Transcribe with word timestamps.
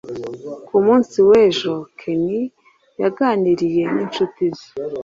ku 0.67 0.75
munsi 0.85 1.17
w'ejo 1.27 1.73
ken 1.99 2.25
yaganiriye 3.01 3.83
n'inshuti 3.93 4.43
ze 4.55 4.69